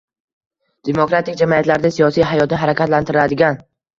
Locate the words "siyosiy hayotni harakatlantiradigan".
1.97-3.63